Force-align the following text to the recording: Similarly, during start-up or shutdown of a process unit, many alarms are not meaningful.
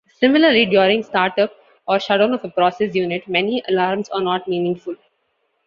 Similarly, 0.19 0.65
during 0.65 1.03
start-up 1.03 1.51
or 1.87 1.99
shutdown 1.99 2.33
of 2.33 2.43
a 2.43 2.49
process 2.49 2.95
unit, 2.95 3.27
many 3.27 3.61
alarms 3.67 4.09
are 4.09 4.19
not 4.21 4.47
meaningful. 4.47 4.95